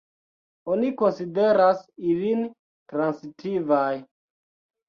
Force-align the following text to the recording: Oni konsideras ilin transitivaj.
Oni 0.75 0.89
konsideras 1.01 1.83
ilin 2.13 2.41
transitivaj. 2.95 3.95